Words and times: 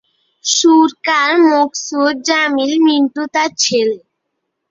সুরকার 0.45 1.31
মকসুদ 1.47 2.15
জামিল 2.27 2.73
মিন্টু 2.85 3.21
তার 3.33 3.49
ছেলে। 3.63 3.97